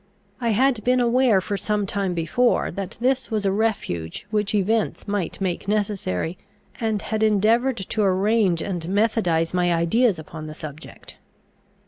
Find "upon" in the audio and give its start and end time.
10.17-10.47